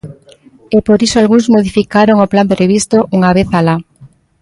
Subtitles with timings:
[0.75, 3.75] E por iso algúns modificaron o plan previsto unha vez alá.